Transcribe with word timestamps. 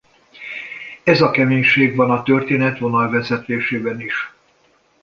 Ez 1.03 1.21
a 1.21 1.31
keménység 1.31 1.95
van 1.95 2.11
a 2.11 2.23
történet 2.23 2.79
vonalvezetésében 2.79 4.01
is. 4.01 4.33